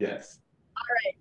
[0.00, 0.40] Yes.
[0.76, 1.14] All right.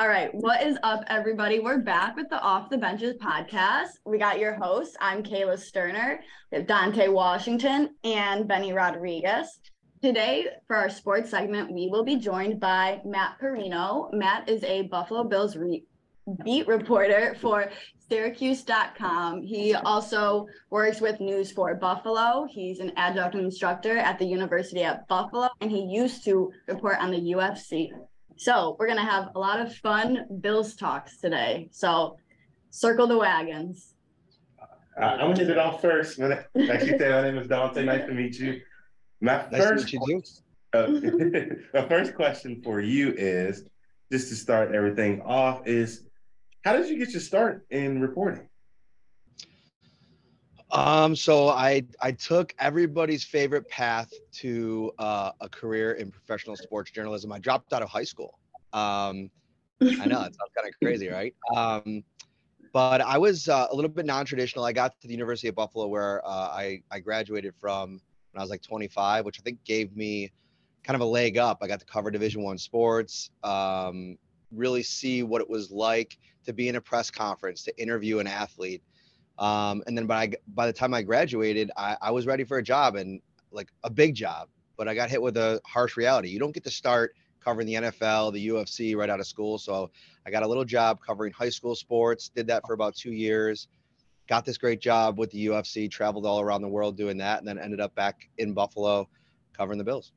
[0.00, 0.34] All right.
[0.34, 1.60] What is up, everybody?
[1.60, 3.88] We're back with the Off the Benches podcast.
[4.06, 4.96] We got your host.
[5.02, 6.20] I'm Kayla Sterner.
[6.50, 9.60] We have Dante Washington and Benny Rodriguez.
[10.00, 14.08] Today, for our sports segment, we will be joined by Matt Parrino.
[14.14, 15.84] Matt is a Buffalo Bills re-
[16.44, 17.70] beat reporter for
[18.08, 19.42] Syracuse.com.
[19.42, 22.46] He also works with News for Buffalo.
[22.50, 27.10] He's an adjunct instructor at the University at Buffalo, and he used to report on
[27.10, 27.90] the UFC.
[28.36, 31.68] So we're gonna have a lot of fun Bills talks today.
[31.72, 32.16] So
[32.70, 33.94] circle the wagons.
[35.00, 36.18] Uh, I'm gonna hit it off first.
[36.18, 37.84] Like you said, my name is Dante.
[37.84, 38.60] Nice to meet you.
[39.20, 41.48] My Nice first, to meet you too.
[41.74, 43.64] uh, my first question for you is
[44.10, 46.04] just to start everything off is
[46.68, 48.46] how did you get your start in reporting?
[50.70, 56.90] Um, so I I took everybody's favorite path to uh, a career in professional sports
[56.90, 57.32] journalism.
[57.32, 58.38] I dropped out of high school.
[58.74, 59.30] Um,
[59.80, 61.34] I know it sounds kind of crazy, right?
[61.56, 62.04] Um,
[62.74, 64.62] but I was uh, a little bit non-traditional.
[64.62, 67.92] I got to the University of Buffalo where uh, I I graduated from
[68.32, 70.30] when I was like 25, which I think gave me
[70.82, 71.58] kind of a leg up.
[71.62, 74.18] I got to cover Division One sports, um,
[74.54, 78.26] really see what it was like to be in a press conference, to interview an
[78.26, 78.82] athlete.
[79.38, 82.62] Um, and then by by the time I graduated, I, I was ready for a
[82.62, 84.48] job and like a big job.
[84.76, 86.28] But I got hit with a harsh reality.
[86.28, 89.58] You don't get to start covering the NFL, the UFC right out of school.
[89.58, 89.90] So
[90.26, 92.28] I got a little job covering high school sports.
[92.28, 93.68] Did that for about two years.
[94.28, 95.90] Got this great job with the UFC.
[95.90, 99.08] Traveled all around the world doing that, and then ended up back in Buffalo
[99.56, 100.12] covering the Bills.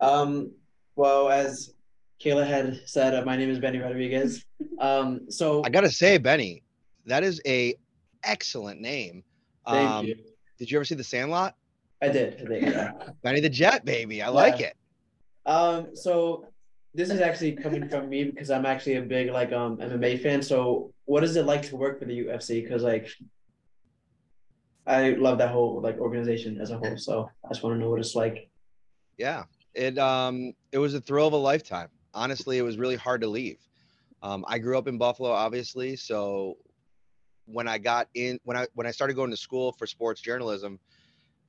[0.00, 0.52] Um,
[0.98, 1.74] well, as
[2.20, 4.44] Kayla had said, uh, my name is Benny Rodriguez.
[4.80, 6.62] Um, so I gotta say, Benny,
[7.06, 7.74] that is a
[8.22, 9.24] excellent name.
[9.66, 10.16] thank Um, you.
[10.56, 11.56] Did you ever see The Sandlot?
[12.00, 12.40] I did.
[12.40, 12.92] I did yeah.
[13.24, 14.22] Benny the Jet, baby.
[14.22, 14.76] I like it.
[15.46, 16.46] Um, so
[16.94, 20.42] this is actually coming from me because I'm actually a big like um MMA fan.
[20.42, 22.62] So what is it like to work for the UFC?
[22.62, 23.08] Because like
[24.86, 26.96] I love that whole like organization as a whole.
[26.96, 28.48] So I just want to know what it's like.
[29.16, 29.42] Yeah,
[29.78, 31.88] it um it was a thrill of a lifetime.
[32.12, 33.58] Honestly, it was really hard to leave.
[34.22, 36.56] Um, I grew up in Buffalo, obviously, so
[37.46, 40.80] when I got in when I when I started going to school for sports journalism,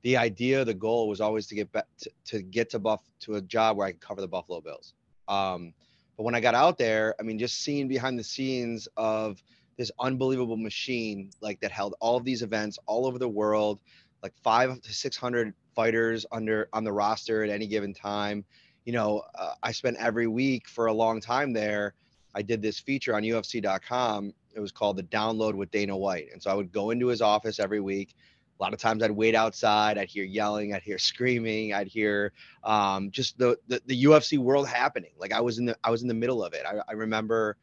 [0.02, 3.34] the idea, the goal was always to get back to, to get to Buff to
[3.34, 4.94] a job where I could cover the Buffalo Bills.
[5.26, 5.74] Um,
[6.16, 9.42] but when I got out there, I mean, just seeing behind the scenes of
[9.76, 13.80] this unbelievable machine like that held all of these events all over the world,
[14.22, 18.44] like five to six hundred fighters under on the roster at any given time.
[18.84, 21.94] You know, uh, I spent every week for a long time there.
[22.34, 24.34] I did this feature on UFC.com.
[24.54, 27.22] It was called the Download with Dana White, and so I would go into his
[27.22, 28.14] office every week.
[28.58, 29.96] A lot of times I'd wait outside.
[29.96, 30.74] I'd hear yelling.
[30.74, 31.72] I'd hear screaming.
[31.72, 35.12] I'd hear um, just the, the the UFC world happening.
[35.18, 36.66] Like I was in the I was in the middle of it.
[36.66, 37.56] I, I remember,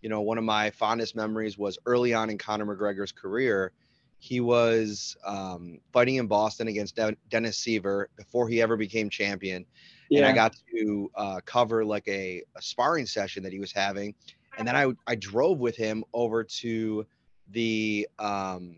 [0.00, 3.72] you know, one of my fondest memories was early on in Conor McGregor's career.
[4.22, 9.66] He was um, fighting in Boston against Den- Dennis Siver before he ever became champion,
[10.12, 14.14] and I got to uh, cover like a, a sparring session that he was having,
[14.56, 17.04] and then I I drove with him over to
[17.50, 18.76] the um,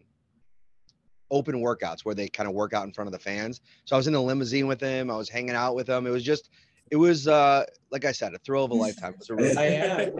[1.30, 3.60] open workouts where they kind of work out in front of the fans.
[3.84, 5.10] So I was in the limousine with him.
[5.10, 6.06] I was hanging out with him.
[6.06, 6.48] It was just,
[6.90, 9.12] it was uh, like I said, a thrill of a lifetime.
[9.12, 10.12] It was a really, I am.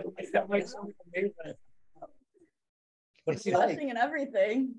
[3.25, 3.69] What's he like?
[3.69, 4.75] Blessing and everything.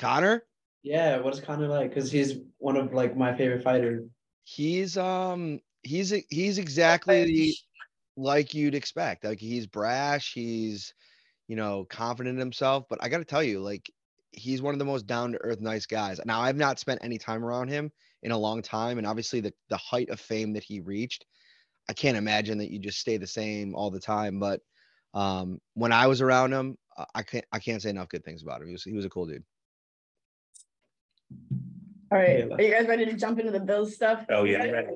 [0.00, 0.44] Conor.
[0.82, 1.90] Yeah, what is Conor like?
[1.90, 4.08] Because he's one of like my favorite fighters.
[4.44, 7.54] He's um he's he's exactly the,
[8.16, 9.24] like you'd expect.
[9.24, 10.32] Like he's brash.
[10.32, 10.94] He's
[11.48, 12.86] you know confident in himself.
[12.88, 13.90] But I got to tell you, like
[14.32, 16.18] he's one of the most down to earth, nice guys.
[16.24, 19.52] Now I've not spent any time around him in a long time, and obviously the
[19.68, 21.26] the height of fame that he reached,
[21.88, 24.38] I can't imagine that you just stay the same all the time.
[24.38, 24.60] But
[25.12, 26.78] um, when I was around him,
[27.14, 28.68] I can't I can't say enough good things about him.
[28.68, 29.44] He was he was a cool dude.
[32.12, 32.48] All right.
[32.48, 32.58] Kayla.
[32.58, 34.26] Are you guys ready to jump into the Bills stuff?
[34.28, 34.88] Oh yeah, I'm ready.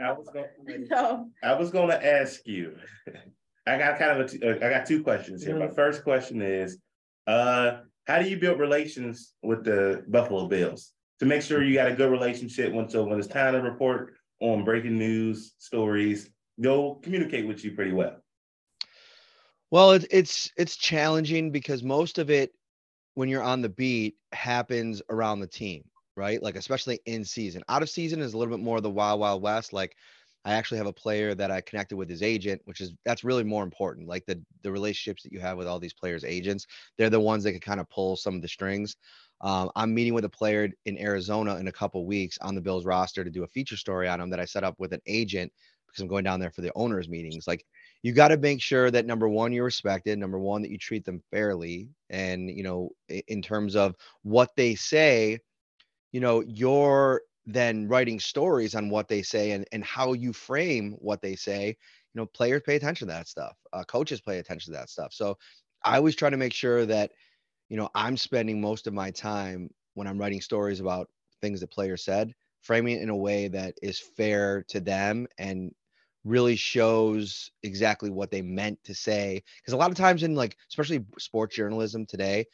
[0.00, 0.86] I was going.
[0.88, 2.76] So, I was going to ask you.
[3.66, 4.28] I got kind of a.
[4.28, 5.56] T- uh, I got two questions here.
[5.56, 6.78] My first question is,
[7.26, 11.90] uh, how do you build relations with the Buffalo Bills to make sure you got
[11.90, 16.96] a good relationship when so when it's time to report on breaking news stories, they'll
[16.96, 18.16] communicate with you pretty well.
[19.70, 22.52] Well, it, it's it's challenging because most of it,
[23.14, 25.84] when you're on the beat, happens around the team,
[26.16, 26.42] right?
[26.42, 27.62] Like especially in season.
[27.68, 29.72] Out of season is a little bit more of the wild wild west.
[29.72, 29.94] Like
[30.44, 33.44] I actually have a player that I connected with his agent, which is that's really
[33.44, 34.08] more important.
[34.08, 36.66] Like the the relationships that you have with all these players' agents,
[36.96, 38.96] they're the ones that can kind of pull some of the strings.
[39.42, 42.84] Um, I'm meeting with a player in Arizona in a couple weeks on the Bills
[42.84, 45.52] roster to do a feature story on him that I set up with an agent
[45.86, 47.46] because I'm going down there for the owners meetings.
[47.46, 47.64] Like
[48.02, 51.04] you got to make sure that number one you're respected, number one that you treat
[51.04, 52.90] them fairly, and you know
[53.28, 55.38] in terms of what they say,
[56.12, 60.96] you know you're then writing stories on what they say and and how you frame
[60.98, 61.68] what they say.
[61.68, 65.12] You know players pay attention to that stuff, uh, coaches pay attention to that stuff.
[65.12, 65.36] So
[65.84, 67.12] I always try to make sure that
[67.68, 71.08] you know, I'm spending most of my time when I'm writing stories about
[71.40, 75.72] things that players said, framing it in a way that is fair to them and
[76.24, 79.42] really shows exactly what they meant to say.
[79.58, 82.46] Because a lot of times in like, especially sports journalism today,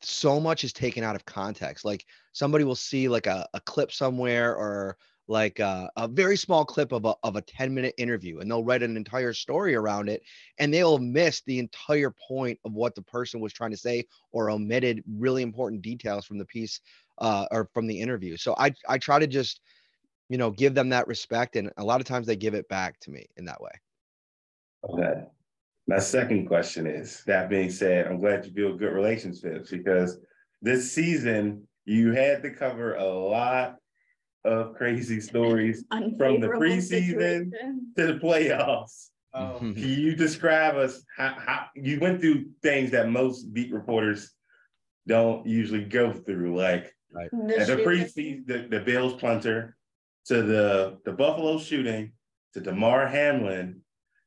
[0.00, 1.84] so much is taken out of context.
[1.84, 4.96] Like somebody will see like a, a clip somewhere or
[5.28, 8.64] like uh, a very small clip of a, of a 10 minute interview and they'll
[8.64, 10.22] write an entire story around it
[10.58, 14.50] and they'll miss the entire point of what the person was trying to say or
[14.50, 16.80] omitted really important details from the piece
[17.18, 19.60] uh, or from the interview so I, I try to just
[20.32, 22.98] you know give them that respect and a lot of times they give it back
[23.00, 23.72] to me in that way
[24.88, 25.24] okay
[25.86, 30.18] my second question is that being said i'm glad you build good relationships because
[30.62, 33.76] this season you had to cover a lot
[34.44, 35.84] of crazy stories
[36.18, 37.92] from the preseason situation.
[37.96, 39.08] to the playoffs.
[39.34, 44.32] Um, can you describe us how, how you went through things that most beat reporters
[45.06, 47.30] don't usually go through, like right.
[47.30, 49.76] the, the preseason, the, the Bills punter,
[50.26, 52.12] to the the Buffalo shooting,
[52.54, 53.80] to Damar Hamlin,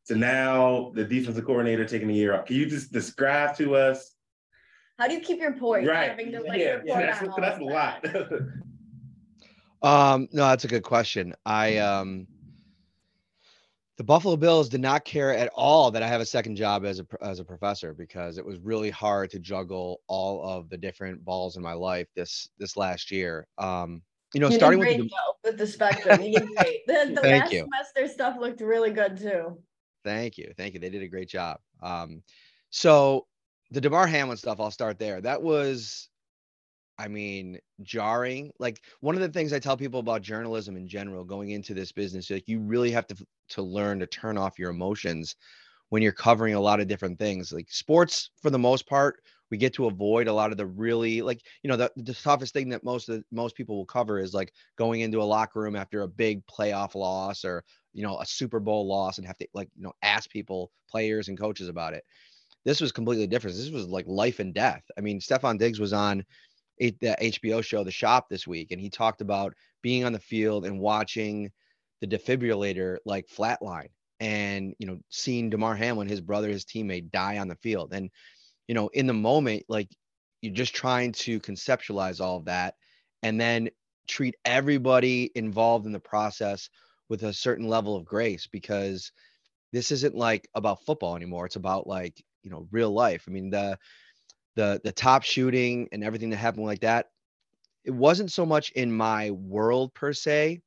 [0.08, 2.46] to now the defensive coordinator taking a year off.
[2.46, 4.12] Can you just describe to us?
[4.98, 5.86] How do you keep your poise?
[5.86, 6.10] Right.
[6.10, 8.06] Having to, like, yeah, that's, that's a lot.
[9.82, 11.36] Um, no, that's a good question.
[11.46, 12.26] I um
[13.98, 17.00] the Buffalo Bills did not care at all that I have a second job as
[17.00, 21.24] a as a professor because it was really hard to juggle all of the different
[21.24, 23.48] balls in my life this this last year.
[23.60, 24.02] Um,
[24.36, 25.10] you know, you starting with the,
[25.44, 26.82] with the spectrum, you did great.
[26.88, 27.62] The, the last you.
[27.62, 29.58] semester stuff looked really good too.
[30.04, 30.80] Thank you, thank you.
[30.80, 31.60] They did a great job.
[31.82, 32.22] Um,
[32.70, 33.26] so
[33.72, 35.22] the Damar Hamlin stuff, I'll start there.
[35.22, 36.10] That was
[36.98, 38.52] I mean, jarring.
[38.60, 41.92] Like one of the things I tell people about journalism in general, going into this
[41.92, 43.16] business, like you really have to
[43.50, 45.36] to learn to turn off your emotions
[45.90, 47.52] when you're covering a lot of different things.
[47.52, 49.18] Like sports, for the most part,
[49.52, 52.54] we get to avoid a lot of the really like you know the, the toughest
[52.54, 55.62] thing that most of the, most people will cover is like going into a locker
[55.62, 57.64] room after a big playoff loss or
[57.94, 61.28] you know a Super Bowl loss and have to like you know ask people, players
[61.28, 62.04] and coaches about it.
[62.64, 63.56] This was completely different.
[63.56, 64.84] This was like life and death.
[64.98, 66.26] I mean, Stefon Diggs was on
[66.80, 70.66] the HBO show The Shop this week, and he talked about being on the field
[70.66, 71.52] and watching
[72.02, 73.90] the defibrillator like flatline,
[74.20, 78.10] and you know seeing Damar Hamlin, his brother, his teammate, die on the field, and
[78.68, 79.90] you know in the moment, like
[80.42, 82.76] you're just trying to conceptualize all of that,
[83.24, 83.70] and then
[84.08, 86.70] treat everybody involved in the process
[87.10, 89.12] with a certain level of grace because
[89.72, 91.46] this isn't like about football anymore.
[91.46, 93.26] It's about like you know real life.
[93.28, 93.78] I mean the
[94.56, 97.08] the the top shooting and everything that happened like that
[97.84, 100.62] it wasn't so much in my world per se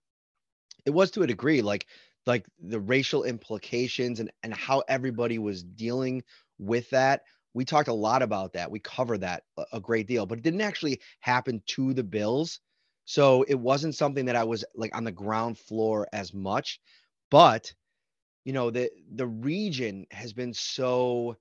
[0.87, 1.87] it was to a degree like
[2.27, 6.23] like the racial implications and and how everybody was dealing
[6.59, 7.23] with that
[7.55, 9.43] we talked a lot about that we covered that
[9.73, 12.61] a great deal but it didn't actually happen to the bills
[13.05, 16.81] so it wasn't something that i was like on the ground floor as much
[17.31, 17.73] but
[18.45, 21.37] you know the the region has been so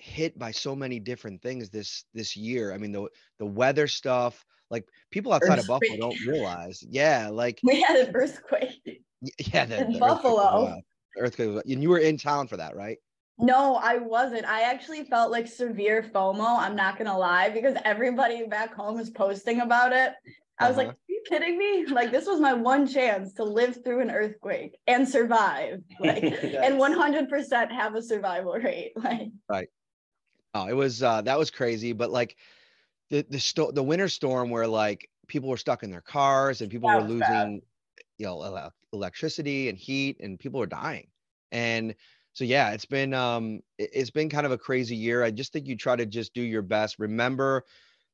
[0.00, 2.72] hit by so many different things this this year.
[2.72, 5.92] I mean, the the weather stuff, like people outside earthquake.
[5.92, 6.82] of Buffalo don't realize.
[6.88, 9.02] Yeah, like we had an earthquake.
[9.38, 10.80] Yeah, the, in the Buffalo.
[11.18, 12.98] Earthquake, and you were in town for that, right?
[13.40, 14.44] No, I wasn't.
[14.44, 16.58] I actually felt like severe FOMO.
[16.58, 20.12] I'm not gonna lie, because everybody back home is posting about it.
[20.60, 20.88] I was uh-huh.
[20.88, 21.86] like, are you kidding me?
[21.86, 25.80] Like this was my one chance to live through an earthquake and survive.
[26.00, 26.54] Like yes.
[26.62, 28.92] and 100% have a survival rate.
[28.96, 29.68] Like right.
[30.52, 32.36] Oh, it was uh that was crazy, but like
[33.08, 36.70] the the sto- the winter storm where like people were stuck in their cars and
[36.70, 37.60] people were losing bad.
[38.18, 41.06] you know electricity and heat and people were dying.
[41.52, 41.94] And
[42.32, 45.22] so yeah, it's been um it's been kind of a crazy year.
[45.22, 46.98] I just think you try to just do your best.
[46.98, 47.64] Remember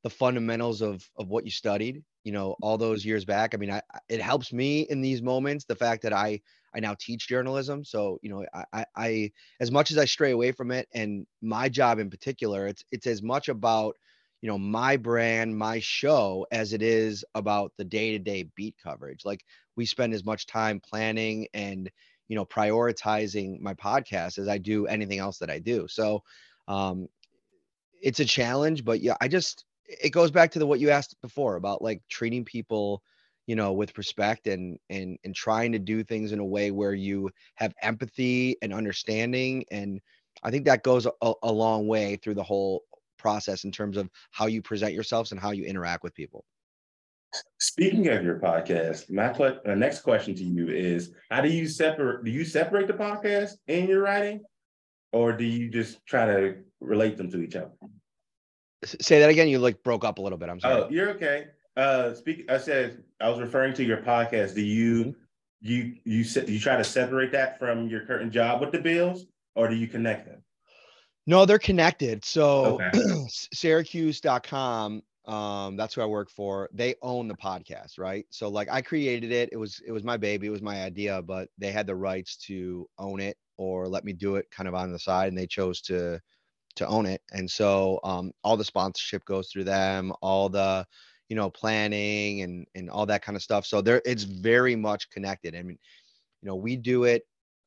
[0.03, 3.55] the fundamentals of of what you studied, you know, all those years back.
[3.55, 6.41] I mean, I it helps me in these moments the fact that I
[6.75, 7.85] I now teach journalism.
[7.85, 9.31] So, you know, I, I,
[9.61, 13.07] as much as I stray away from it and my job in particular, it's, it's
[13.07, 13.97] as much about,
[14.43, 18.77] you know, my brand, my show as it is about the day to day beat
[18.83, 19.25] coverage.
[19.25, 19.43] Like
[19.75, 21.91] we spend as much time planning and,
[22.29, 25.87] you know, prioritizing my podcast as I do anything else that I do.
[25.89, 26.23] So,
[26.69, 27.09] um,
[28.03, 31.21] it's a challenge, but yeah, I just, it goes back to the what you asked
[31.23, 33.03] before about like treating people
[33.47, 36.95] you know with respect and and and trying to do things in a way where
[36.95, 40.01] you have empathy and understanding and
[40.43, 42.83] i think that goes a, a long way through the whole
[43.19, 46.45] process in terms of how you present yourselves and how you interact with people
[47.59, 51.67] Speaking of your podcast, my que- uh, next question to you is: How do you
[51.69, 52.25] separate?
[52.25, 54.43] Do you separate the podcast and your writing,
[55.13, 57.71] or do you just try to relate them to each other?
[58.85, 59.49] say that again.
[59.49, 60.49] You like broke up a little bit.
[60.49, 60.83] I'm sorry.
[60.83, 61.47] Oh, you're okay.
[61.77, 62.51] Uh, speak.
[62.51, 64.55] I said I was referring to your podcast.
[64.55, 65.15] Do you Mhm.
[65.63, 69.27] you you se- you try to separate that from your current job with the Bills,
[69.55, 70.43] or do you connect them?
[71.27, 72.25] No, they're connected.
[72.25, 72.91] So Okay.
[73.55, 76.69] Syracuse.com, um, that's who I work for.
[76.73, 78.25] They own the podcast, right?
[78.31, 79.49] So like I created it.
[79.53, 82.37] It was it was my baby, it was my idea, but they had the rights
[82.49, 85.47] to own it or let me do it kind of on the side, and they
[85.47, 86.21] chose to
[86.77, 87.23] to own it.
[87.33, 90.87] And so um, all the sponsorship goes through them, all the
[91.29, 93.67] you know planning and and all that kind of stuff.
[93.67, 95.57] So there it's very much connected.
[95.57, 95.79] I mean,
[96.43, 97.23] you know, we do it.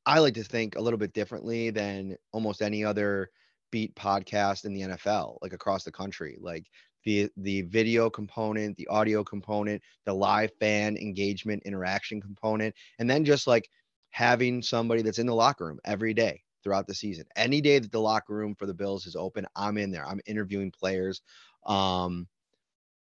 [0.05, 3.29] I like to think a little bit differently than almost any other
[3.71, 6.37] beat podcast in the NFL, like across the country.
[6.39, 6.65] Like
[7.03, 13.25] the the video component, the audio component, the live fan engagement interaction component, and then
[13.25, 13.69] just like
[14.11, 17.25] having somebody that's in the locker room every day throughout the season.
[17.35, 20.05] Any day that the locker room for the Bills is open, I'm in there.
[20.05, 21.21] I'm interviewing players,
[21.65, 22.27] um,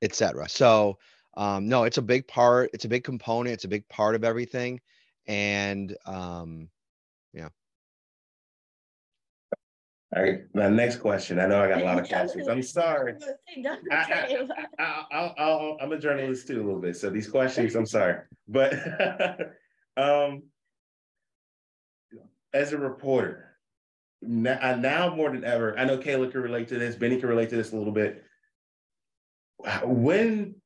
[0.02, 0.48] etc.
[0.48, 0.98] So
[1.36, 2.70] um, no, it's a big part.
[2.72, 3.54] It's a big component.
[3.54, 4.80] It's a big part of everything.
[5.26, 6.68] And um,
[10.14, 10.40] All right.
[10.54, 11.38] My next question.
[11.38, 12.48] I know I got a lot of questions.
[12.48, 13.14] I'm sorry.
[14.78, 16.96] I, I'm a journalist too, a little bit.
[16.96, 18.16] So these questions, I'm sorry,
[18.48, 18.72] but
[19.96, 20.42] um,
[22.52, 23.56] as a reporter,
[24.22, 26.96] now, uh, now more than ever, I know Kayla can relate to this.
[26.96, 28.24] Benny can relate to this a little bit.
[29.84, 30.56] When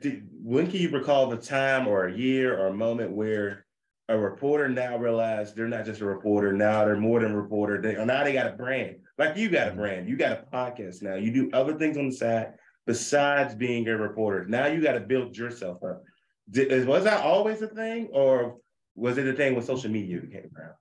[0.00, 3.65] did, when can you recall the time or a year or a moment where
[4.08, 6.52] a reporter now realized they're not just a reporter.
[6.52, 7.80] Now they're more than a reporter.
[7.80, 8.96] They now they got a brand.
[9.18, 9.80] Like you got a mm-hmm.
[9.80, 10.08] brand.
[10.08, 11.16] You got a podcast now.
[11.16, 12.54] You do other things on the side
[12.86, 14.46] besides being a reporter.
[14.46, 16.04] Now you got to build yourself up.
[16.50, 18.56] Did, was that always a thing or
[18.94, 20.74] was it a thing when social media became around?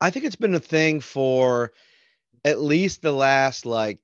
[0.00, 1.72] I think it's been a thing for
[2.44, 4.00] at least the last like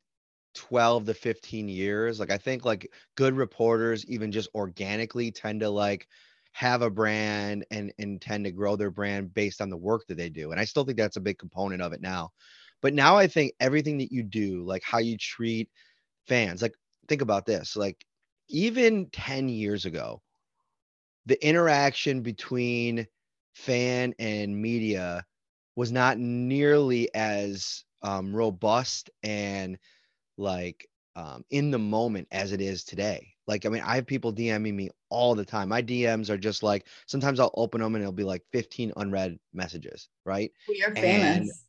[0.54, 2.20] 12 to 15 years.
[2.20, 6.06] Like I think like good reporters even just organically tend to like
[6.52, 10.28] have a brand and intend to grow their brand based on the work that they
[10.28, 10.52] do.
[10.52, 12.30] And I still think that's a big component of it now.
[12.82, 15.68] But now I think everything that you do, like how you treat
[16.26, 16.74] fans, like
[17.08, 18.04] think about this, like
[18.48, 20.22] even 10 years ago,
[21.26, 23.06] the interaction between
[23.54, 25.24] fan and media
[25.76, 29.78] was not nearly as um, robust and
[30.36, 33.28] like um, in the moment as it is today.
[33.46, 35.68] Like, I mean, I have people DMing me all the time.
[35.68, 39.38] My DMs are just like sometimes I'll open them and it'll be like 15 unread
[39.52, 40.50] messages, right?
[40.68, 41.64] We are And- famous.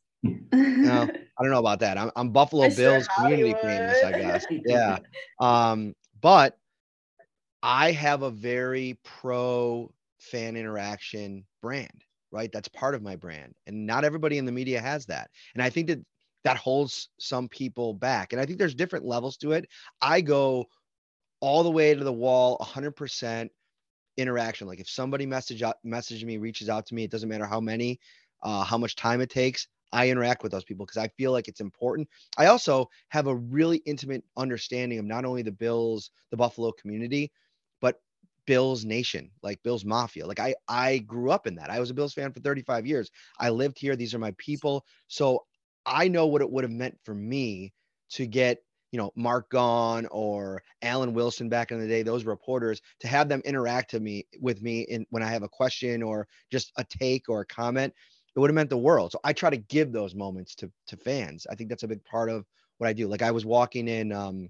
[0.52, 1.02] No,
[1.38, 1.98] I don't know about that.
[1.98, 2.76] I'm, I'm Buffalo Mr.
[2.76, 4.46] Bills community famous, I guess.
[4.66, 4.98] Yeah.
[5.38, 6.56] Um, but
[7.62, 12.50] I have a very pro fan interaction brand, right?
[12.50, 13.54] That's part of my brand.
[13.66, 15.30] And not everybody in the media has that.
[15.54, 16.00] And I think that
[16.44, 18.32] that holds some people back.
[18.32, 19.66] And I think there's different levels to it.
[20.00, 20.66] I go
[21.44, 23.50] all the way to the wall, 100%
[24.16, 24.66] interaction.
[24.66, 27.60] Like if somebody message out, message me, reaches out to me, it doesn't matter how
[27.60, 28.00] many,
[28.42, 29.68] uh, how much time it takes.
[29.92, 32.08] I interact with those people because I feel like it's important.
[32.38, 37.30] I also have a really intimate understanding of not only the Bills, the Buffalo community,
[37.82, 38.00] but
[38.46, 40.26] Bills Nation, like Bills Mafia.
[40.26, 41.68] Like I, I grew up in that.
[41.68, 43.10] I was a Bills fan for 35 years.
[43.38, 43.96] I lived here.
[43.96, 44.86] These are my people.
[45.08, 45.44] So
[45.84, 47.74] I know what it would have meant for me
[48.12, 48.62] to get,
[48.94, 53.28] you know, Mark Gaughan or Alan Wilson back in the day, those reporters, to have
[53.28, 56.84] them interact to me with me in when I have a question or just a
[56.84, 57.92] take or a comment.
[58.36, 59.10] It would have meant the world.
[59.10, 61.44] So I try to give those moments to to fans.
[61.50, 62.46] I think that's a big part of
[62.78, 63.08] what I do.
[63.08, 64.48] Like I was walking in um,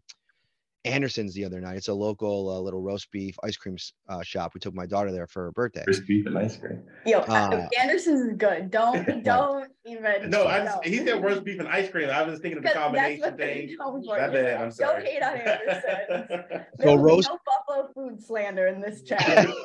[0.84, 1.76] Anderson's the other night.
[1.76, 3.76] It's a local uh, little roast beef ice cream
[4.08, 4.52] uh, shop.
[4.54, 5.82] We took my daughter there for her birthday.
[5.86, 8.70] Roast beef and ice cream Yo, Uh, Anderson's is good.
[8.70, 10.28] Don't don't even.
[10.30, 10.64] no I no.
[10.66, 12.84] just, he said roast beef and ice cream I was thinking of the 'Cause that's
[12.84, 13.98] combination what thing for.
[14.18, 15.02] my bad I'm sorry.
[15.02, 16.46] Don't hate on Anderson.
[16.78, 19.48] So There will be roast- no Buffalo food slander in this chat.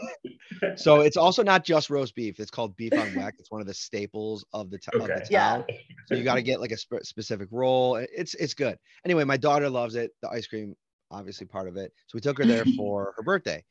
[0.76, 2.40] So it's also not just roast beef.
[2.40, 3.34] It's called beef on weck.
[3.40, 5.14] It's one of the staples of the, t- of Okay.
[5.20, 5.50] the Yeah.
[5.58, 5.66] town.
[6.08, 7.96] So you got to get like a spe- specific roll.
[7.96, 8.78] It's it's good.
[9.06, 10.12] Anyway, my daughter loves it.
[10.22, 10.76] The ice cream,
[11.12, 11.94] obviously part of it.
[12.08, 13.64] So we took her there for her birthday,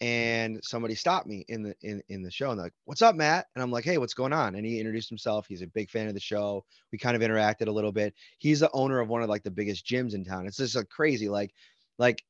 [0.00, 3.14] and somebody stopped me in the in in the show and they're like, "What's up,
[3.14, 5.46] Matt?" And I'm like, "Hey, what's going on?" And he introduced himself.
[5.46, 6.64] He's a big fan of the show.
[6.90, 8.14] We kind of interacted a little bit.
[8.38, 10.46] He's the owner of one of like the biggest gyms in town.
[10.46, 11.52] It's just a crazy like
[11.98, 12.22] like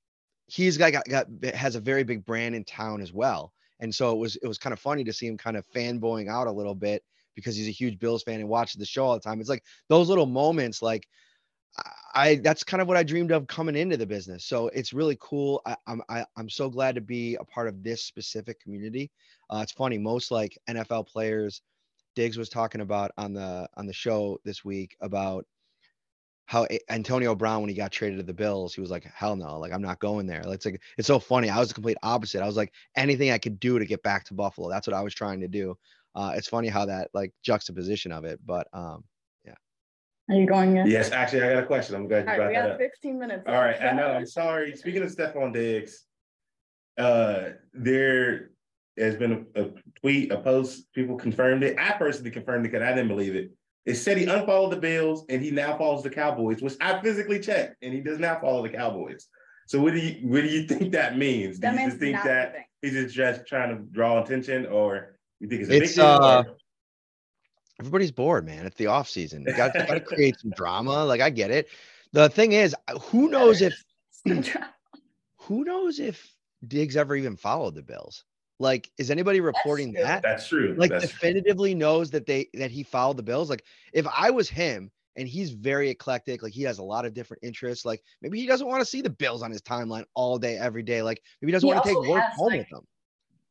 [0.46, 3.52] he's got, got got has a very big brand in town as well.
[3.80, 6.28] And so it was it was kind of funny to see him kind of fanboying
[6.28, 7.02] out a little bit
[7.34, 9.40] because he's a huge Bills fan and watches the show all the time.
[9.40, 11.08] It's like those little moments, like
[12.14, 14.44] I that's kind of what I dreamed of coming into the business.
[14.44, 15.62] So it's really cool.
[15.64, 19.10] I, I'm I, am so glad to be a part of this specific community.
[19.48, 21.62] Uh, it's funny, most like NFL players,
[22.14, 25.46] Diggs was talking about on the on the show this week about
[26.46, 29.58] how Antonio Brown when he got traded to the Bills, he was like, "Hell no,
[29.58, 31.48] like I'm not going there." It's like it's so funny.
[31.48, 32.42] I was the complete opposite.
[32.42, 34.68] I was like, anything I could do to get back to Buffalo.
[34.68, 35.76] That's what I was trying to do.
[36.14, 39.04] Uh, it's funny how that like juxtaposition of it, but um,
[40.32, 40.86] are you going in?
[40.86, 41.94] Yes, actually, I got a question.
[41.94, 42.78] I'm glad you All brought right, we that got up.
[42.78, 43.44] 15 minutes.
[43.46, 43.96] All right, I left.
[43.96, 44.06] know.
[44.12, 44.76] I'm sorry.
[44.76, 46.04] Speaking of Stefon Diggs,
[46.98, 48.50] uh, there
[48.98, 49.68] has been a, a
[50.00, 50.92] tweet, a post.
[50.92, 51.78] People confirmed it.
[51.78, 53.50] I personally confirmed it because I didn't believe it.
[53.86, 57.40] It said he unfollowed the Bills and he now follows the Cowboys, which I physically
[57.40, 59.26] checked, and he does not follow the Cowboys.
[59.66, 61.56] So what do you what do you think that means?
[61.58, 62.64] Do That you means just think that moving.
[62.82, 66.04] he's just, just trying to draw attention, or you think it's a It's, big deal?
[66.06, 66.56] uh, or-
[67.80, 68.66] everybody's bored, man.
[68.66, 69.44] It's the off season.
[69.46, 71.04] You got to create some drama.
[71.04, 71.68] Like I get it.
[72.12, 73.74] The thing is, who knows if
[75.36, 76.34] who knows if
[76.66, 78.24] Diggs ever even followed the Bills?
[78.58, 80.02] Like, is anybody reporting true.
[80.04, 80.22] that?
[80.22, 80.74] That's true.
[80.78, 83.50] Like That's definitively knows that they that he followed the Bills.
[83.50, 87.14] Like, if I was him and he's very eclectic, like he has a lot of
[87.14, 87.84] different interests.
[87.84, 90.82] Like maybe he doesn't want to see the Bills on his timeline all day, every
[90.82, 91.02] day.
[91.02, 92.86] Like maybe he doesn't He want to take work home like, with them.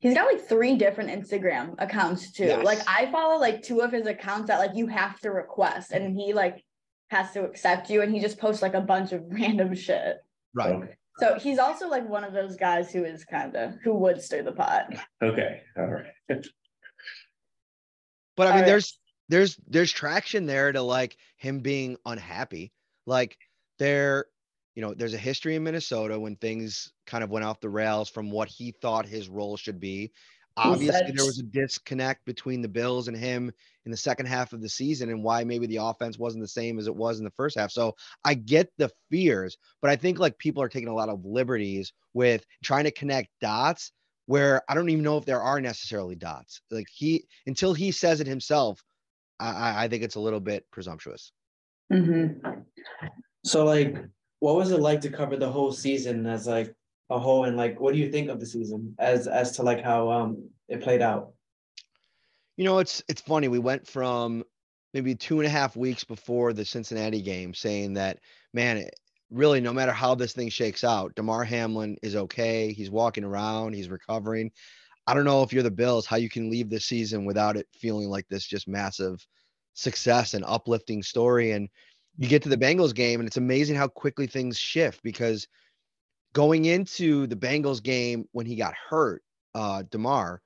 [0.01, 2.45] He's got like three different Instagram accounts too.
[2.45, 2.65] Yes.
[2.65, 6.15] Like I follow like two of his accounts that like you have to request and
[6.15, 6.63] he like
[7.11, 10.17] has to accept you and he just posts like a bunch of random shit.
[10.53, 10.73] Right.
[10.73, 10.95] okay.
[11.19, 14.41] So he's also like one of those guys who is kind of who would stir
[14.41, 14.87] the pot.
[15.21, 15.61] Okay.
[15.77, 16.45] All right.
[18.37, 18.65] But I mean, Alright.
[18.65, 22.71] there's there's there's traction there to like him being unhappy.
[23.05, 23.37] Like
[23.77, 24.25] there,
[24.75, 28.09] you know, there's a history in Minnesota when things kind of went off the rails
[28.09, 30.11] from what he thought his role should be.
[30.57, 33.51] Obviously, there was a disconnect between the Bills and him
[33.85, 36.77] in the second half of the season, and why maybe the offense wasn't the same
[36.77, 37.71] as it was in the first half.
[37.71, 41.25] So I get the fears, but I think like people are taking a lot of
[41.25, 43.93] liberties with trying to connect dots
[44.25, 46.61] where I don't even know if there are necessarily dots.
[46.69, 48.83] Like he until he says it himself,
[49.39, 51.31] I, I- think it's a little bit presumptuous.
[51.91, 52.61] Mm-hmm.
[53.45, 53.97] So like,
[54.41, 56.73] what was it like to cover the whole season as like
[57.11, 59.81] a whole, and like, what do you think of the season as as to like
[59.81, 61.33] how um it played out?
[62.57, 63.47] You know, it's it's funny.
[63.47, 64.43] We went from
[64.93, 68.17] maybe two and a half weeks before the Cincinnati game saying that,
[68.51, 68.89] man,
[69.29, 72.73] really, no matter how this thing shakes out, Damar Hamlin is okay.
[72.73, 73.73] He's walking around.
[73.73, 74.51] He's recovering.
[75.05, 77.67] I don't know if you're the Bills, how you can leave this season without it
[77.73, 79.25] feeling like this just massive
[79.73, 81.51] success and uplifting story.
[81.51, 81.69] And
[82.17, 85.47] you get to the Bengals game, and it's amazing how quickly things shift because
[86.33, 89.23] going into the Bengals game when he got hurt,
[89.55, 90.41] uh, Damar,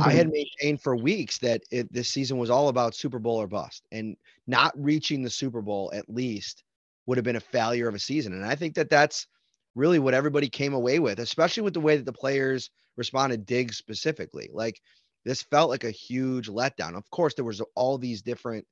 [0.00, 3.46] I had maintained for weeks that it, this season was all about Super Bowl or
[3.46, 6.64] bust, and not reaching the Super Bowl at least
[7.06, 8.32] would have been a failure of a season.
[8.32, 9.26] And I think that that's
[9.74, 13.76] really what everybody came away with, especially with the way that the players responded, Diggs
[13.76, 14.48] specifically.
[14.52, 14.80] Like
[15.24, 16.96] this felt like a huge letdown.
[16.96, 18.66] Of course, there was all these different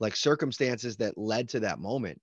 [0.00, 2.20] like circumstances that led to that moment,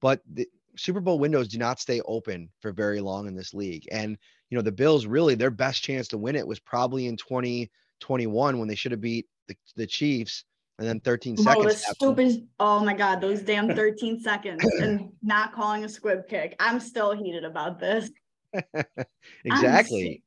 [0.00, 3.86] but the Super Bowl windows do not stay open for very long in this league.
[3.90, 4.16] And
[4.50, 8.58] you know, the Bills really their best chance to win it was probably in 2021
[8.58, 10.44] when they should have beat the, the Chiefs
[10.78, 11.96] and then 13 Oh, the seconds.
[11.96, 12.48] stupid!
[12.60, 16.54] Oh my god, those damn 13 seconds and not calling a squib kick.
[16.60, 18.10] I'm still heated about this.
[19.44, 20.22] exactly.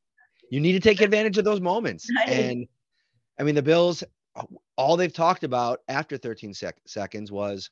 [0.50, 2.08] You need to take advantage of those moments.
[2.18, 2.30] Right.
[2.30, 2.68] And
[3.40, 4.04] I mean, the Bills,
[4.36, 4.44] Uh,
[4.78, 7.70] all they've talked about after 13 sec- seconds was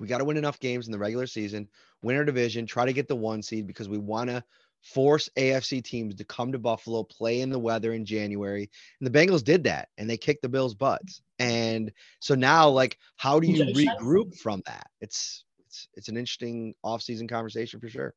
[0.00, 1.68] we got to win enough games in the regular season,
[2.02, 4.42] win our division, try to get the one seed because we want to
[4.82, 8.70] force AFC teams to come to Buffalo, play in the weather in January.
[9.00, 11.22] And the Bengals did that and they kicked the Bills' butts.
[11.38, 14.86] And so now, like, how do you regroup from that?
[15.00, 18.14] It's it's it's an interesting offseason conversation for sure.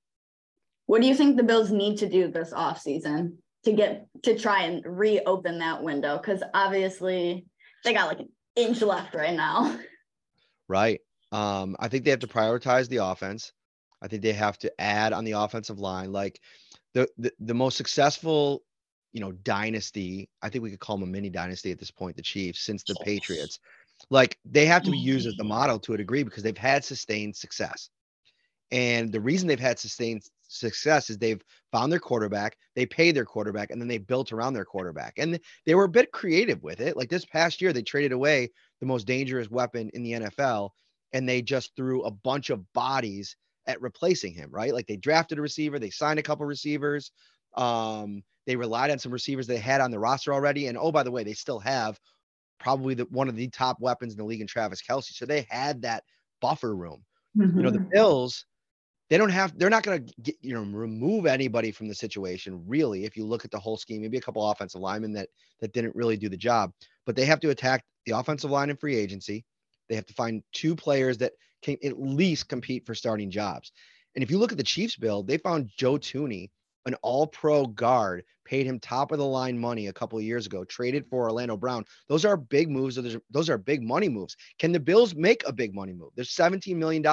[0.85, 4.63] What do you think the Bills need to do this offseason to get to try
[4.63, 6.17] and reopen that window?
[6.17, 7.45] Because obviously
[7.83, 9.77] they got like an inch left right now.
[10.67, 11.01] Right.
[11.31, 13.51] Um, I think they have to prioritize the offense.
[14.01, 16.11] I think they have to add on the offensive line.
[16.11, 16.39] Like
[16.93, 18.63] the the, the most successful,
[19.11, 20.29] you know, dynasty.
[20.41, 22.83] I think we could call them a mini dynasty at this point, the Chiefs, since
[22.83, 23.59] the Patriots.
[24.09, 26.85] Like they have to be used as the model to a degree because they've had
[26.85, 27.89] sustained success.
[28.71, 33.25] And the reason they've had sustained success is they've found their quarterback, they paid their
[33.25, 35.13] quarterback, and then they built around their quarterback.
[35.17, 36.97] And they were a bit creative with it.
[36.97, 38.49] Like this past year, they traded away
[38.81, 40.71] the most dangerous weapon in the NFL,
[41.13, 43.35] and they just threw a bunch of bodies
[43.67, 44.73] at replacing him, right?
[44.73, 47.11] Like they drafted a receiver, they signed a couple receivers.
[47.55, 50.67] Um, they relied on some receivers they had on the roster already.
[50.67, 51.99] And oh, by the way, they still have
[52.59, 55.13] probably the one of the top weapons in the league in Travis Kelce.
[55.13, 56.03] So they had that
[56.41, 57.03] buffer room.
[57.37, 57.57] Mm-hmm.
[57.57, 57.89] You know, the mm-hmm.
[57.91, 58.45] Bills,
[59.09, 63.05] they don't have, they're not going to you know, remove anybody from the situation, really,
[63.05, 65.95] if you look at the whole scheme, maybe a couple offensive linemen that that didn't
[65.95, 66.71] really do the job,
[67.05, 69.45] but they have to attack the offensive line in free agency.
[69.87, 73.71] They have to find two players that can at least compete for starting jobs.
[74.15, 76.49] And if you look at the Chiefs build, they found Joe Thuney
[76.89, 80.47] an all pro guard, paid him top of the line money a couple of years
[80.47, 81.85] ago, traded for Orlando Brown.
[82.07, 82.99] Those are big moves.
[83.29, 84.35] Those are big money moves.
[84.57, 86.09] Can the Bills make a big money move?
[86.15, 87.05] There's $17 million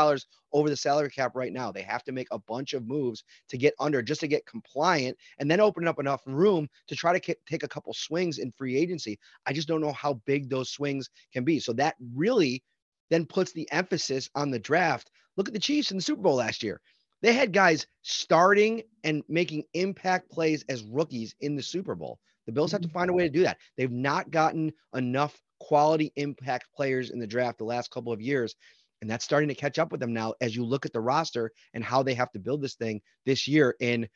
[0.53, 1.71] over the salary cap right now.
[1.71, 5.19] They have to make a bunch of moves to get under just to get compliant
[5.39, 8.79] and then open up enough room to try to take a couple swings in free
[8.79, 9.19] agency.
[9.45, 11.61] I just don't know how big those swings can be.
[11.61, 12.65] So that really
[13.11, 15.11] then puts the emphasis on the draft.
[15.37, 16.81] Look at the Chiefs in the Super Bowl last year.
[17.23, 22.19] They had guys starting and making impact plays as rookies in the Super Bowl.
[22.47, 23.59] The Bills have to find a way to do that.
[23.77, 28.55] They've not gotten enough quality impact players in the draft the last couple of years.
[29.01, 31.51] And that's starting to catch up with them now as you look at the roster
[31.75, 34.09] and how they have to build this thing this year in,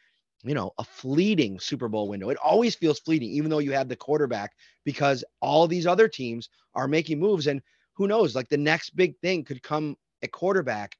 [0.42, 2.30] you know, a fleeting Super Bowl window.
[2.30, 4.52] It always feels fleeting, even though you have the quarterback,
[4.84, 7.46] because all these other teams are making moves.
[7.46, 7.60] And
[7.94, 10.96] who knows, like the next big thing could come at quarterback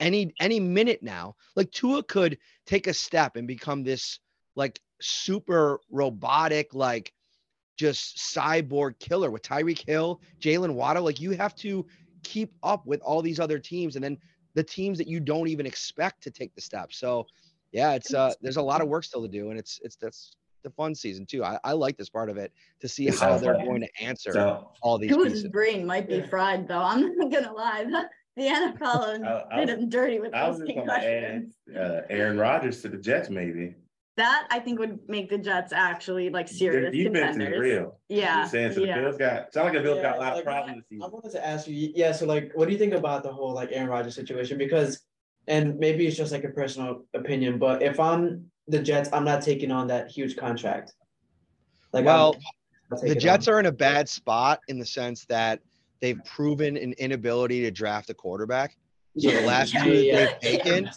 [0.00, 1.34] any any minute now.
[1.56, 4.20] Like Tua could take a step and become this
[4.56, 7.12] like super robotic, like
[7.76, 11.04] just cyborg killer with Tyreek Hill, Jaylen Waddle.
[11.04, 11.86] Like you have to
[12.22, 14.18] keep up with all these other teams and then
[14.54, 16.92] the teams that you don't even expect to take the step.
[16.92, 17.26] So
[17.72, 20.34] yeah, it's uh there's a lot of work still to do and it's it's that's
[20.64, 21.44] the fun season too.
[21.44, 24.70] I, I like this part of it to see how they're going to answer so,
[24.82, 25.12] all these.
[25.12, 26.82] Tua's brain might be fried though.
[26.82, 27.86] I'm not gonna lie.
[28.38, 31.52] The NFL did him dirty with those questions.
[31.76, 33.74] uh, Aaron Rodgers to the Jets, maybe.
[34.16, 37.54] That I think would make the Jets actually like serious Their defense contenders.
[37.54, 37.98] is real.
[38.08, 38.38] Yeah.
[38.38, 38.94] You're saying so yeah.
[38.94, 40.84] the Bills got sound like the Bills yeah, got a lot like, of problems.
[40.92, 42.12] I, I wanted to ask you, yeah.
[42.12, 44.56] So like, what do you think about the whole like Aaron Rodgers situation?
[44.56, 45.00] Because,
[45.48, 49.42] and maybe it's just like a personal opinion, but if I'm the Jets, I'm not
[49.42, 50.94] taking on that huge contract.
[51.92, 52.36] Like, well,
[53.02, 53.54] the Jets on.
[53.54, 55.60] are in a bad spot in the sense that
[56.00, 58.76] they've proven an inability to draft a quarterback.
[59.18, 60.90] So yeah, the last yeah, two yeah, they've taken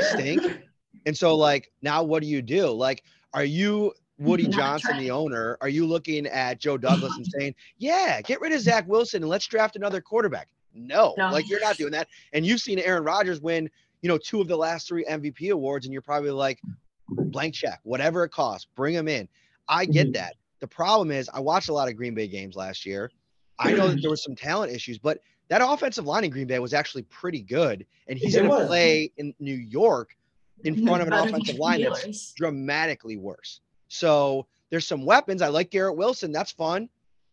[0.00, 0.62] stink.
[1.06, 2.68] And so, like, now what do you do?
[2.70, 3.02] Like,
[3.34, 5.58] are you Woody Not Johnson, the owner?
[5.60, 9.30] Are you looking at Joe Douglas and saying, "Yeah, get rid of Zach Wilson and
[9.30, 10.48] let's draft another quarterback"?
[10.74, 12.08] No, no, like you're not doing that.
[12.32, 13.68] And you've seen Aaron Rodgers win,
[14.00, 16.60] you know, two of the last three MVP awards, and you're probably like,
[17.08, 19.28] blank check, whatever it costs, bring him in.
[19.68, 20.12] I get mm-hmm.
[20.12, 20.36] that.
[20.60, 23.10] The problem is, I watched a lot of Green Bay games last year,
[23.58, 26.58] I know that there was some talent issues, but that offensive line in Green Bay
[26.58, 27.86] was actually pretty good.
[28.08, 30.16] And he's going to play in New York
[30.64, 33.60] in front of an offensive line that's dramatically worse.
[33.88, 35.42] So there's some weapons.
[35.42, 36.32] I like Garrett Wilson.
[36.32, 36.88] That's fun.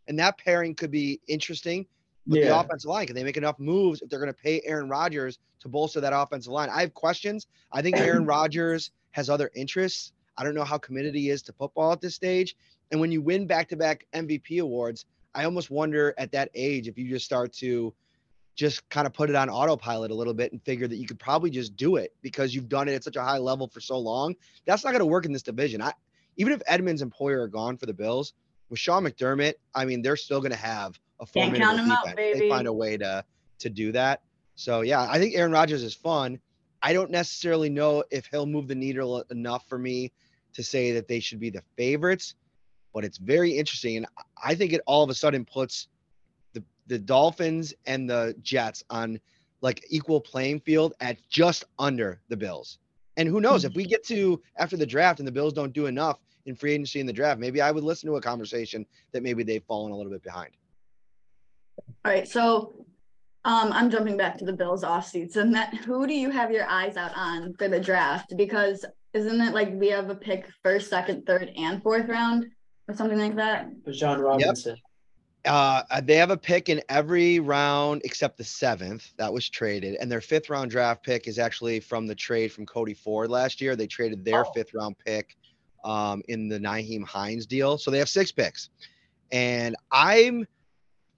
[0.07, 1.85] And that pairing could be interesting
[2.27, 2.49] with yeah.
[2.49, 3.07] the offensive line.
[3.07, 6.13] Can they make enough moves if they're going to pay Aaron Rodgers to bolster that
[6.13, 6.69] offensive line?
[6.69, 7.47] I have questions.
[7.71, 10.11] I think Aaron Rodgers has other interests.
[10.37, 12.55] I don't know how committed he is to football at this stage.
[12.91, 16.87] And when you win back to back MVP awards, I almost wonder at that age
[16.87, 17.93] if you just start to
[18.55, 21.19] just kind of put it on autopilot a little bit and figure that you could
[21.19, 23.97] probably just do it because you've done it at such a high level for so
[23.97, 24.35] long.
[24.65, 25.81] That's not going to work in this division.
[25.81, 25.93] I
[26.35, 28.33] even if Edmunds and Poyer are gone for the Bills,
[28.69, 32.15] with Sean McDermott, I mean, they're still going to have a formidable defense.
[32.15, 33.23] They find a way to
[33.59, 34.21] to do that.
[34.55, 36.39] So yeah, I think Aaron Rodgers is fun.
[36.81, 40.11] I don't necessarily know if he'll move the needle enough for me
[40.53, 42.35] to say that they should be the favorites
[42.93, 43.97] but it's very interesting.
[43.97, 44.05] And
[44.43, 45.87] I think it all of a sudden puts
[46.53, 49.19] the, the Dolphins and the Jets on
[49.61, 52.79] like equal playing field at just under the Bills.
[53.17, 55.87] And who knows if we get to after the draft and the Bills don't do
[55.87, 59.23] enough in free agency in the draft, maybe I would listen to a conversation that
[59.23, 60.51] maybe they've fallen a little bit behind.
[62.05, 62.27] All right.
[62.27, 62.85] So
[63.45, 65.51] um, I'm jumping back to the Bills off season.
[65.51, 68.35] That who do you have your eyes out on for the draft?
[68.37, 72.45] Because isn't it like we have a pick first, second, third, and fourth round?
[72.89, 73.69] Or something like that.
[73.91, 74.75] John Robinson.
[74.75, 74.83] Yep.
[75.45, 80.11] Uh, they have a pick in every round except the seventh that was traded, and
[80.11, 83.75] their fifth round draft pick is actually from the trade from Cody Ford last year.
[83.75, 84.51] They traded their oh.
[84.53, 85.37] fifth round pick
[85.85, 88.69] um, in the Nyheim Hines deal, so they have six picks.
[89.31, 90.45] And I'm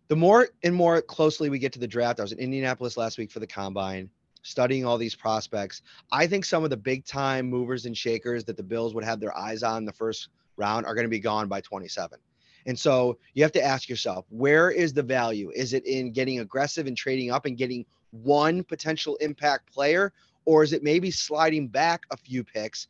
[0.10, 2.19] the more and more closely we get to the draft.
[2.19, 4.10] I was in Indianapolis last week for the combine,
[4.43, 5.81] studying all these prospects.
[6.12, 9.19] I think some of the big time movers and shakers that the Bills would have
[9.19, 10.27] their eyes on the first
[10.62, 12.19] round are going to be gone by 27.
[12.65, 15.52] And so you have to ask yourself, where is the value?
[15.54, 20.13] Is it in getting aggressive and trading up and getting one potential impact player?
[20.45, 22.88] Or is it maybe sliding back a few picks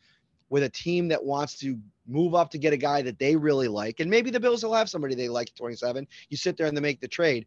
[0.49, 3.69] with a team that wants to move up to get a guy that they really
[3.69, 4.01] like?
[4.01, 6.07] And maybe the Bills will have somebody they like at 27.
[6.29, 7.45] You sit there and they make the trade.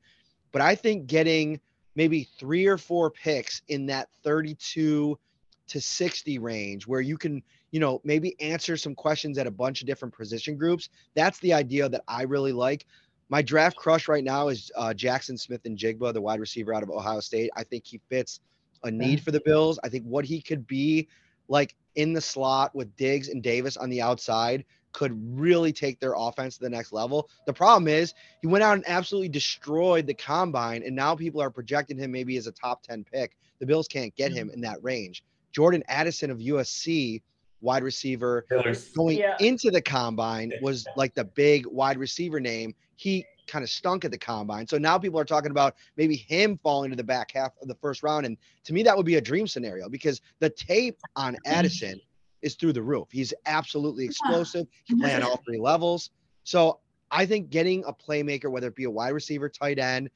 [0.53, 1.61] But I think getting
[1.95, 5.19] maybe three or four picks in that 32
[5.67, 7.43] to 60 range where you can,
[7.75, 10.91] you know, maybe answer some questions at a bunch of different position groups.
[11.17, 12.87] That's the idea that I really like.
[13.31, 17.19] My draft crush right now is uh, Jaxon Smith-Njigba, the wide receiver out of Ohio
[17.19, 17.51] State.
[17.57, 18.39] I think he fits
[18.85, 19.81] a need for the Bills.
[19.83, 21.09] I think what he could be
[21.49, 26.15] like in the slot with Diggs and Davis on the outside could really take their
[26.17, 27.29] offense to the next level.
[27.49, 31.51] The problem is he went out and absolutely destroyed the combine, and now people are
[31.51, 33.37] projecting him maybe as a top 10 pick.
[33.59, 35.25] The Bills can't get him in that range.
[35.51, 37.21] Jordan Addison of USC,
[37.65, 38.47] wide receiver,
[38.95, 39.37] going yeah.
[39.41, 42.75] into the combine was like the big wide receiver name.
[42.97, 44.67] He kind of stunk at the combine.
[44.67, 47.75] So now people are talking about maybe him falling to the back half of the
[47.77, 48.27] first round.
[48.27, 52.01] And to me, that would be a dream scenario because the tape on Addison
[52.43, 53.09] is through the roof.
[53.11, 54.67] He's absolutely explosive.
[54.85, 56.11] He play on all three levels.
[56.45, 60.11] So I think getting a playmaker, whether it be a wide receiver, tight end,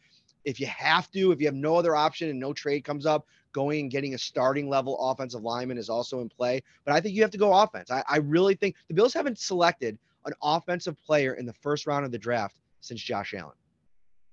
[0.45, 3.27] if you have to, if you have no other option and no trade comes up,
[3.53, 6.63] going and getting a starting level offensive lineman is also in play.
[6.85, 7.91] But I think you have to go offense.
[7.91, 12.05] I, I really think the Bills haven't selected an offensive player in the first round
[12.05, 13.57] of the draft since Josh Allen.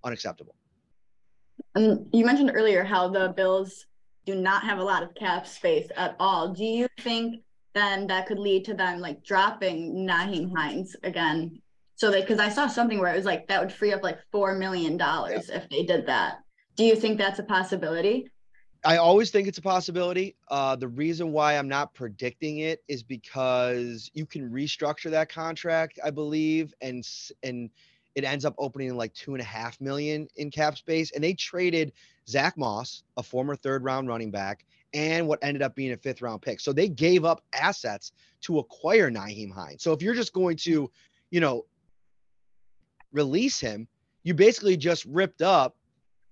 [0.03, 0.55] Unacceptable.
[1.75, 3.85] And you mentioned earlier how the Bills
[4.25, 6.53] do not have a lot of cap space at all.
[6.53, 7.41] Do you think
[7.73, 11.61] then that could lead to them like dropping Nyheim Hines again?
[11.95, 14.19] So they because I saw something where it was like that would free up like
[14.31, 16.39] four million dollars if they did that.
[16.75, 18.29] Do you think that's a possibility?
[18.85, 20.35] I always think it's a possibility.
[20.49, 25.97] Uh, the reason why I'm not predicting it is because you can restructure that contract,
[26.03, 27.05] I believe, and
[27.41, 27.71] and
[28.13, 31.11] it ends up opening like two and a half million in cap space.
[31.11, 31.93] And they traded
[32.29, 36.21] Zach Moss, a former third round running back, and what ended up being a fifth
[36.21, 36.59] round pick.
[36.59, 39.81] So they gave up assets to acquire Nyheim Hines.
[39.81, 40.91] So if you're just going to,
[41.31, 41.65] you know,
[43.11, 43.87] release him,
[44.23, 45.75] you basically just ripped up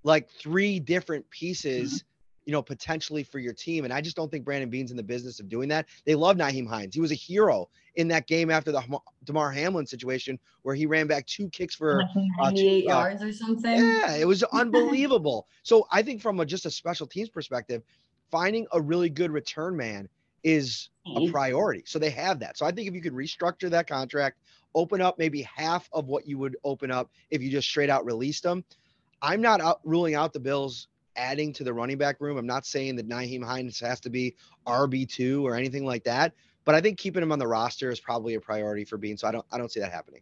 [0.03, 2.03] like three different pieces
[2.45, 3.83] you know, potentially for your team.
[3.83, 5.87] And I just don't think Brandon Beane's in the business of doing that.
[6.05, 6.93] They love Nyheim Hines.
[6.93, 8.83] He was a hero in that game after the
[9.23, 12.01] Damar Hamlin situation where he ran back two kicks for
[12.39, 13.77] uh, two, uh, yards or something.
[13.77, 15.47] Yeah, it was unbelievable.
[15.63, 17.83] so I think from a, just a special teams perspective,
[18.31, 20.09] finding a really good return man
[20.43, 21.83] is a priority.
[21.85, 22.57] So they have that.
[22.57, 24.39] So I think if you could restructure that contract,
[24.75, 28.05] open up maybe half of what you would open up if you just straight out
[28.05, 28.63] released them.
[29.21, 32.37] I'm not out ruling out the Bills adding to the running back room.
[32.37, 34.35] I'm not saying that Nyheim Hines has to be
[34.67, 36.33] RB2 or anything like that,
[36.65, 39.17] but I think keeping him on the roster is probably a priority for Beane.
[39.17, 40.21] So I don't I don't see that happening.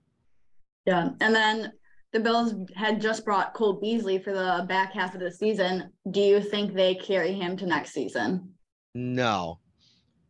[0.86, 1.10] Yeah.
[1.19, 1.73] And then
[2.12, 5.91] the Bills had just brought Cole Beasley for the back half of the season.
[6.10, 8.54] Do you think they carry him to next season?
[8.93, 9.60] No.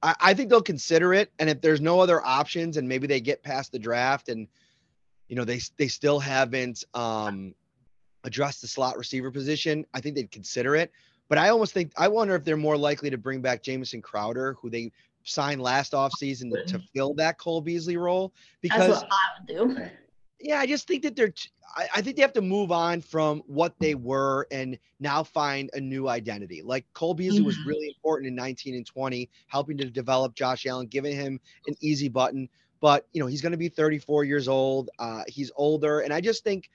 [0.04, 1.32] I, I think they'll consider it.
[1.40, 4.48] And if there's no other options and maybe they get past the draft and
[5.28, 7.56] you know they they still haven't um
[8.24, 10.92] address the slot receiver position, I think they'd consider it.
[11.30, 14.58] But I almost think I wonder if they're more likely to bring back Jamison Crowder,
[14.62, 14.92] who they
[15.24, 18.34] signed last offseason to, to fill that Cole Beasley role.
[18.62, 19.86] Because I would do.
[20.40, 21.34] Yeah, I just think that they're.
[21.78, 25.70] I, I think they have to move on from what they were and now find
[25.74, 26.62] a new identity.
[26.62, 27.46] Like Cole Beasley mm-hmm.
[27.46, 31.76] was really important in 19 and 20, helping to develop Josh Allen, giving him an
[31.80, 32.50] easy button.
[32.82, 34.90] But you know he's going to be 34 years old.
[35.00, 36.70] Uh, he's older, and I just think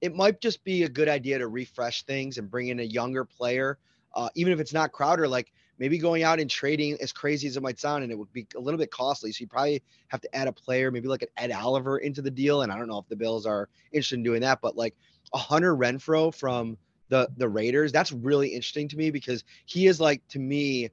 [0.00, 3.24] it might just be a good idea to refresh things and bring in a younger
[3.24, 3.78] player,
[4.14, 5.26] uh, even if it's not Crowder.
[5.28, 8.32] Like maybe going out and trading, as crazy as it might sound, and it would
[8.32, 9.32] be a little bit costly.
[9.32, 12.30] So you probably have to add a player, maybe like an Ed Oliver into the
[12.30, 12.62] deal.
[12.62, 14.94] And I don't know if the Bills are interested in doing that, but like
[15.34, 16.76] a Hunter Renfrow from
[17.08, 20.90] the the Raiders, that's really interesting to me because he is like to me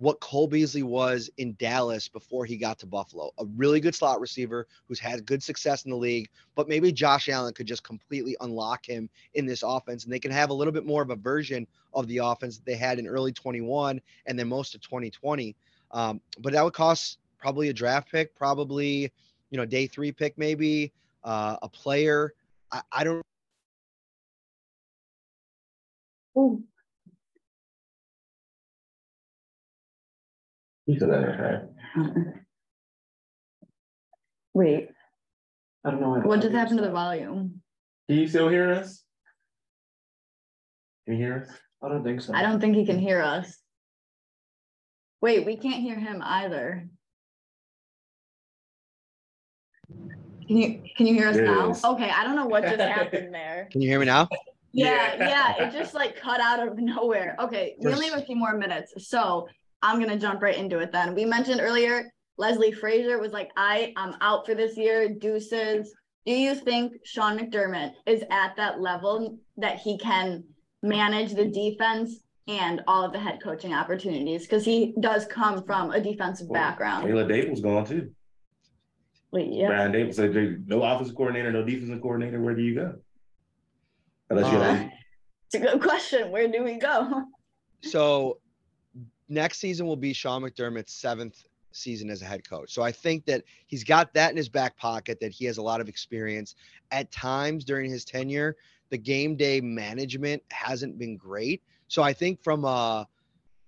[0.00, 3.32] what Cole Beasley was in Dallas before he got to Buffalo.
[3.38, 7.28] A really good slot receiver who's had good success in the league, but maybe Josh
[7.28, 10.72] Allen could just completely unlock him in this offense and they can have a little
[10.72, 14.38] bit more of a version of the offense that they had in early 21 and
[14.38, 15.54] then most of 2020.
[15.90, 19.12] Um, but that would cost probably a draft pick, probably,
[19.50, 22.32] you know, day three pick, maybe uh, a player.
[22.72, 23.22] I, I don't.
[26.38, 26.64] Ooh.
[30.90, 31.68] He's an
[34.54, 34.88] Wait,
[35.84, 36.14] I don't know.
[36.24, 37.62] what just happened to the volume?
[38.08, 39.04] Can you still hear us?
[41.06, 41.56] Can you hear us?
[41.80, 42.34] I don't think so.
[42.34, 43.56] I don't think he can hear us.
[45.22, 46.88] Wait, we can't hear him either.
[50.48, 51.70] Can you, can you hear us There it now?
[51.70, 51.84] is.
[51.84, 53.68] Okay, I don't know what just happened there.
[53.70, 54.26] Can you hear me now?
[54.72, 55.28] Yeah, Yeah.
[55.58, 57.36] yeah, it just like cut out of nowhere.
[57.38, 58.92] Okay, we only have a few more minutes.
[59.08, 59.46] So
[59.82, 61.14] I'm gonna jump right into it then.
[61.14, 65.94] We mentioned earlier Leslie Frazier was like, I I'm out for this year, deuces.
[66.24, 70.44] Do you think Sean McDermott is at that level that he can
[70.82, 74.42] manage the defense and all of the head coaching opportunities?
[74.42, 77.06] Because he does come from a defensive Well, background.
[77.06, 78.10] Taylor Davis gone too.
[79.32, 79.68] Wait, yeah.
[79.68, 82.40] Brian Davis said, "There- no offensive coordinator, no defensive coordinator.
[82.40, 82.94] Where do you go?
[84.30, 84.88] Unless you're Uh,
[85.46, 86.30] It's a good question.
[86.30, 87.24] Where do we go?
[87.82, 88.38] So
[89.30, 92.72] next season will be Sean McDermott's seventh season as a head coach.
[92.72, 95.62] So I think that he's got that in his back pocket, that he has a
[95.62, 96.56] lot of experience.
[96.90, 98.56] At times during his tenure,
[98.90, 101.62] the game day management hasn't been great.
[101.88, 103.06] So I think from a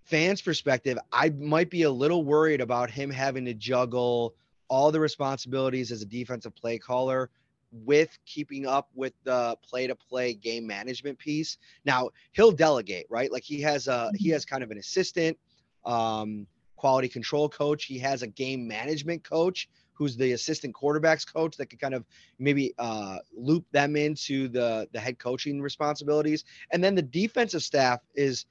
[0.05, 4.35] fan's perspective, I might be a little worried about him having to juggle
[4.69, 7.31] all the responsibilities as a defensive play caller
[7.73, 11.57] with keeping up with the play to play game management piece.
[11.85, 13.33] Now, he'll delegate, right?
[13.33, 14.35] Like he has a he mm-hmm.
[14.35, 15.39] has kind of an assistant
[15.85, 17.85] um quality control coach.
[17.85, 22.05] He has a game management coach who's the assistant quarterbacks coach that could kind of
[22.39, 26.45] maybe uh loop them into the the head coaching responsibilities.
[26.73, 28.47] And then the defensive staff is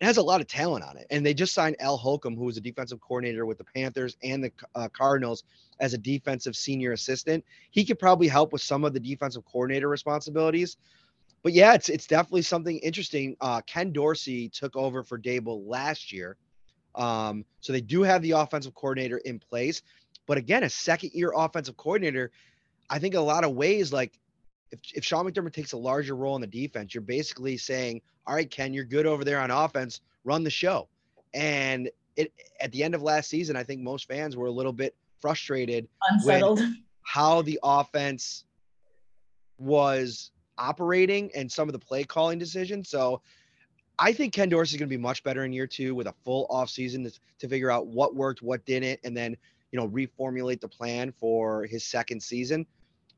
[0.00, 1.06] has a lot of talent on it.
[1.10, 4.44] And they just signed Al Holcomb, who was a defensive coordinator with the Panthers and
[4.44, 5.44] the uh, Cardinals,
[5.80, 7.44] as a defensive senior assistant.
[7.70, 10.76] He could probably help with some of the defensive coordinator responsibilities.
[11.42, 13.36] But yeah, it's it's definitely something interesting.
[13.40, 16.36] Uh, Ken Dorsey took over for Daboll last year,
[16.94, 19.82] um, so they do have the offensive coordinator in place.
[20.26, 22.30] But again, a second year offensive coordinator,
[22.88, 24.18] I think a lot of ways, like
[24.70, 28.34] if, if Sean McDermott takes a larger role in the defense, you're basically saying, all
[28.34, 30.88] right, Ken, you're good over there on offense, run the show.
[31.34, 34.72] And it at the end of last season, I think most fans were a little
[34.72, 36.60] bit frustrated Unsettled.
[37.02, 38.44] how the offense
[39.58, 42.88] was operating and some of the play calling decisions.
[42.88, 43.20] So
[43.98, 46.14] I think Ken Dorsey is going to be much better in year two with a
[46.24, 49.36] full offseason to, to figure out what worked, what didn't, and then,
[49.70, 52.66] you know, reformulate the plan for his second season.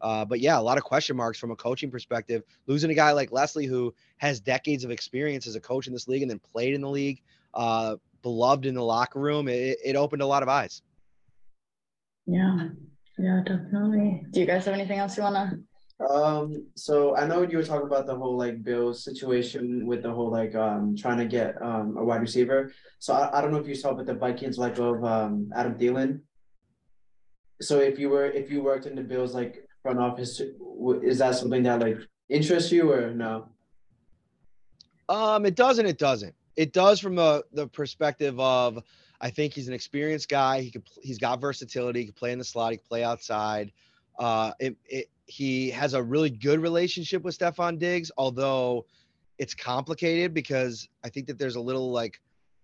[0.01, 2.43] Uh, but yeah, a lot of question marks from a coaching perspective.
[2.67, 6.07] Losing a guy like Leslie, who has decades of experience as a coach in this
[6.09, 7.23] league and then played in the league,
[7.55, 10.83] uh, beloved in the locker room, it, it opened a lot of eyes.
[12.27, 12.69] yeah.
[13.19, 14.25] Yeah, definitely.
[14.31, 15.59] Do you guys have anything else you wanna?
[15.99, 20.13] Um, so I know you were talking about the whole like Bills situation with the
[20.13, 22.71] whole like um trying to get um a wide receiver.
[22.99, 25.75] So I, I don't know if you saw, but the Vikings like of um Adam
[25.75, 26.21] Thielen.
[27.63, 30.41] So if you were if you worked in the Bills like front office,
[31.03, 33.49] is that something that like interests you or no?
[35.09, 35.87] Um, it doesn't.
[35.87, 36.35] it doesn't.
[36.57, 38.83] It does from the the perspective of
[39.21, 40.61] I think he's an experienced guy.
[40.61, 42.01] He could he's got versatility.
[42.01, 42.73] He can play in the slot.
[42.73, 43.73] He can play outside.
[44.19, 48.87] Uh, it, it he has a really good relationship with Stefon Diggs, although
[49.39, 52.21] it's complicated because I think that there's a little like,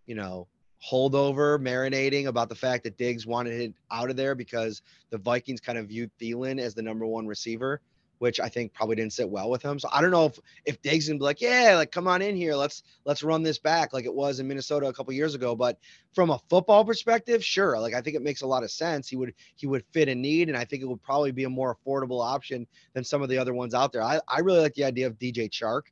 [0.06, 0.46] you know,
[0.84, 5.60] holdover marinating about the fact that Diggs wanted it out of there because the Vikings
[5.60, 7.80] kind of viewed Thielen as the number one receiver,
[8.22, 9.80] which I think probably didn't sit well with him.
[9.80, 12.36] So I don't know if if Diggs can be like, yeah, like come on in
[12.36, 15.56] here, let's let's run this back like it was in Minnesota a couple years ago.
[15.56, 15.76] But
[16.14, 19.08] from a football perspective, sure, like I think it makes a lot of sense.
[19.08, 21.50] He would he would fit a need, and I think it would probably be a
[21.50, 24.02] more affordable option than some of the other ones out there.
[24.02, 25.82] I I really like the idea of DJ Chark.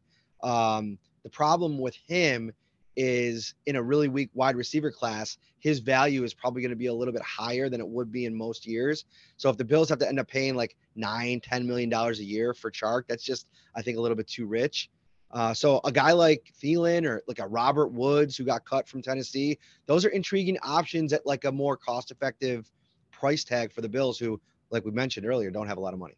[0.40, 2.52] Um, the problem with him
[2.96, 6.86] is in a really weak wide receiver class, his value is probably going to be
[6.86, 9.04] a little bit higher than it would be in most years.
[9.36, 12.24] So if the Bills have to end up paying like nine, ten million dollars a
[12.24, 14.90] year for Chark, that's just I think a little bit too rich.
[15.32, 19.00] Uh, so a guy like Thielen or like a Robert Woods who got cut from
[19.00, 22.68] Tennessee, those are intriguing options at like a more cost-effective
[23.12, 26.00] price tag for the Bills, who, like we mentioned earlier, don't have a lot of
[26.00, 26.16] money.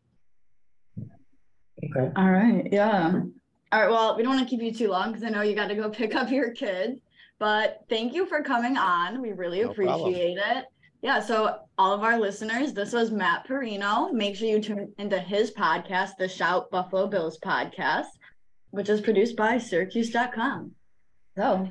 [0.98, 2.10] Okay.
[2.16, 3.20] All right, yeah.
[3.72, 5.54] All right, well, we don't want to keep you too long because I know you
[5.54, 7.00] got to go pick up your kids.
[7.38, 9.20] But thank you for coming on.
[9.20, 10.00] We really No problem.
[10.10, 10.66] appreciate it.
[11.00, 14.12] Yeah, so all of our listeners, this was Matt Parrino.
[14.12, 18.06] Make sure you tune into his podcast, the Shout Buffalo Bills podcast,
[18.70, 20.70] which is produced by Syracuse.com.
[21.36, 21.68] So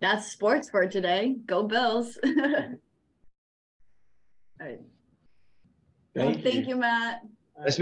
[0.00, 1.36] that's sports for today.
[1.46, 2.18] Go Bills.
[2.26, 2.32] all
[4.60, 4.80] right.
[6.14, 6.74] Well, Thank thank you.
[6.74, 7.20] you, Matt.